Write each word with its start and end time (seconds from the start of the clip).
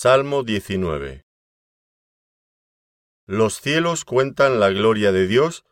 Salmo 0.00 0.44
19 0.44 1.24
Los 3.26 3.60
cielos 3.60 4.04
cuentan 4.04 4.60
la 4.60 4.70
gloria 4.70 5.10
de 5.10 5.26
Dios 5.26 5.64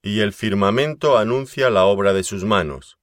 y 0.00 0.20
el 0.20 0.32
firmamento 0.32 1.18
anuncia 1.18 1.68
la 1.68 1.84
obra 1.84 2.14
de 2.14 2.22
sus 2.22 2.44
manos. 2.44 2.96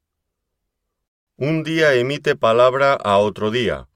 Un 1.36 1.62
día 1.62 1.94
emite 1.94 2.36
palabra 2.36 2.94
a 2.96 3.20
otro 3.20 3.52
día, 3.52 3.88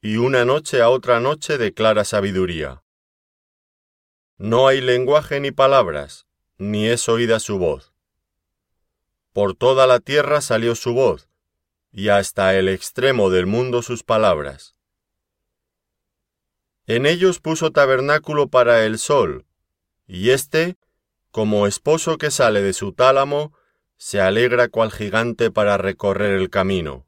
y 0.00 0.18
una 0.18 0.44
noche 0.44 0.82
a 0.82 0.88
otra 0.88 1.18
noche 1.18 1.58
declara 1.58 2.04
sabiduría. 2.04 2.84
No 4.36 4.68
hay 4.68 4.80
lenguaje 4.80 5.40
ni 5.40 5.50
palabras, 5.50 6.28
ni 6.58 6.86
es 6.86 7.08
oída 7.08 7.40
su 7.40 7.58
voz. 7.58 7.92
Por 9.32 9.56
toda 9.56 9.88
la 9.88 9.98
tierra 9.98 10.42
salió 10.42 10.76
su 10.76 10.94
voz, 10.94 11.28
y 11.90 12.10
hasta 12.10 12.56
el 12.56 12.68
extremo 12.68 13.30
del 13.30 13.46
mundo 13.46 13.82
sus 13.82 14.04
palabras. 14.04 14.77
En 16.88 17.04
ellos 17.04 17.38
puso 17.38 17.70
tabernáculo 17.70 18.48
para 18.48 18.86
el 18.86 18.98
sol, 18.98 19.44
y 20.06 20.30
éste, 20.30 20.78
como 21.30 21.66
esposo 21.66 22.16
que 22.16 22.30
sale 22.30 22.62
de 22.62 22.72
su 22.72 22.94
tálamo, 22.94 23.52
se 23.98 24.22
alegra 24.22 24.68
cual 24.68 24.90
gigante 24.90 25.50
para 25.50 25.76
recorrer 25.76 26.32
el 26.32 26.48
camino. 26.48 27.06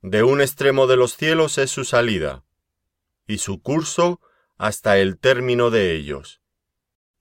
De 0.00 0.22
un 0.22 0.40
extremo 0.40 0.86
de 0.86 0.96
los 0.96 1.16
cielos 1.16 1.58
es 1.58 1.72
su 1.72 1.84
salida, 1.84 2.44
y 3.26 3.38
su 3.38 3.60
curso 3.60 4.20
hasta 4.58 4.96
el 4.98 5.18
término 5.18 5.70
de 5.70 5.96
ellos, 5.96 6.40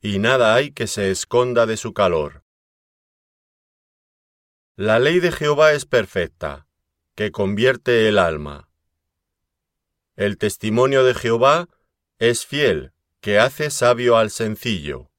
y 0.01 0.19
nada 0.19 0.53
hay 0.53 0.73
que 0.73 0.85
se 0.85 1.09
esconda 1.09 1.65
de 1.65 1.77
su 1.77 1.95
calor. 1.95 2.43
La 4.75 4.99
ley 4.99 5.19
de 5.19 5.31
Jehová 5.31 5.73
es 5.73 5.87
perfecta, 5.87 6.67
que 7.15 7.31
convierte 7.31 8.07
el 8.07 8.19
alma. 8.19 8.69
El 10.15 10.37
testimonio 10.37 11.03
de 11.03 11.13
Jehová 11.13 11.67
es 12.19 12.45
fiel, 12.45 12.93
que 13.19 13.37
hace 13.37 13.69
sabio 13.69 14.15
al 14.15 14.31
sencillo. 14.31 15.11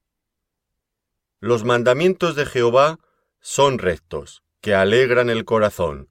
Los 1.38 1.64
mandamientos 1.64 2.34
de 2.34 2.46
Jehová 2.46 2.98
son 3.40 3.78
rectos, 3.78 4.42
que 4.62 4.74
alegran 4.74 5.28
el 5.28 5.44
corazón. 5.44 6.08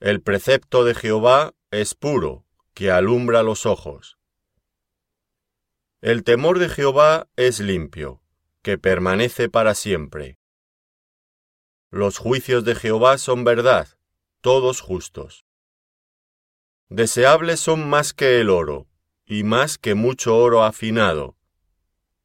El 0.00 0.20
precepto 0.20 0.84
de 0.84 0.94
Jehová 0.94 1.54
es 1.70 1.94
puro, 1.94 2.44
que 2.74 2.90
alumbra 2.90 3.42
los 3.42 3.64
ojos. 3.64 4.18
El 6.02 6.24
temor 6.24 6.58
de 6.58 6.68
Jehová 6.68 7.28
es 7.36 7.58
limpio, 7.58 8.20
que 8.60 8.76
permanece 8.76 9.48
para 9.48 9.74
siempre. 9.74 10.38
Los 11.90 12.18
juicios 12.18 12.66
de 12.66 12.74
Jehová 12.74 13.16
son 13.16 13.44
verdad, 13.44 13.88
todos 14.42 14.82
justos. 14.82 15.46
Deseables 16.88 17.60
son 17.60 17.88
más 17.88 18.12
que 18.12 18.40
el 18.40 18.50
oro, 18.50 18.86
y 19.26 19.42
más 19.42 19.78
que 19.78 19.94
mucho 19.94 20.36
oro 20.36 20.64
afinado, 20.64 21.36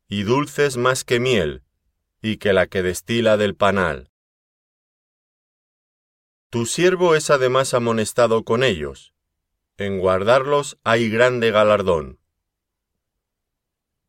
y 0.08 0.24
dulces 0.24 0.76
más 0.76 1.04
que 1.04 1.20
miel, 1.20 1.64
y 2.22 2.38
que 2.38 2.52
la 2.52 2.68
que 2.68 2.84
destila 2.84 3.38
del 3.38 3.56
panal. 3.56 4.12
Tu 6.50 6.66
siervo 6.66 7.16
es 7.16 7.30
además 7.30 7.74
amonestado 7.74 8.44
con 8.44 8.64
ellos, 8.64 9.14
en 9.78 10.00
guardarlos 10.00 10.78
hay 10.84 11.10
grande 11.10 11.52
galardón. 11.52 12.20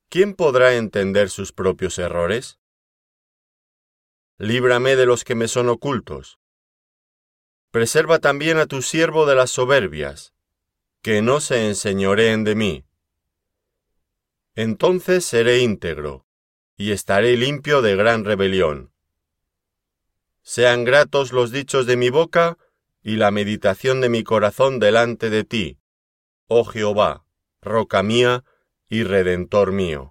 ¿Quién 0.09 0.35
podrá 0.35 0.75
entender 0.75 1.31
sus 1.31 1.53
propios 1.53 1.97
errores? 1.99 2.59
Líbrame 4.39 4.97
de 4.97 5.07
los 5.07 5.23
que 5.23 5.37
me 5.37 5.47
son 5.47 5.69
ocultos. 5.69 6.41
Preserva 7.71 8.19
también 8.19 8.59
a 8.59 8.67
tu 8.67 8.83
siervo 8.83 9.27
de 9.27 9.37
las 9.37 9.51
soberbias, 9.51 10.35
que 11.03 11.23
no 11.23 11.41
se 11.41 11.67
enseñoreen 11.69 12.45
de 12.45 12.55
mí. 12.55 12.85
Entonces 14.55 15.25
seré 15.25 15.61
íntegro, 15.61 16.27
y 16.77 16.93
estaré 16.93 17.37
limpio 17.37 17.83
de 17.83 17.97
gran 17.97 18.25
rebelión. 18.25 18.93
Sean 20.43 20.85
gratos 20.85 21.33
los 21.33 21.53
dichos 21.53 21.87
de 21.87 21.97
mi 21.97 22.11
boca 22.11 22.59
y 23.03 23.17
la 23.17 23.31
meditación 23.31 24.01
de 24.01 24.09
mi 24.09 24.25
corazón 24.25 24.79
delante 24.79 25.31
de 25.31 25.45
ti, 25.45 25.79
oh 26.49 26.65
Jehová, 26.65 27.25
roca 27.63 28.03
mía 28.03 28.45
y 28.89 29.05
redentor 29.05 29.73
mío. 29.73 30.09